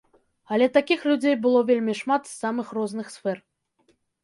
[0.55, 3.37] Але такіх людзей было вельмі шмат з самых розных сфер.